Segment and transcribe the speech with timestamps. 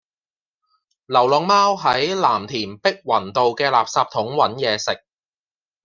[1.05, 5.05] 流浪貓喺藍田碧雲道嘅垃圾桶搵野食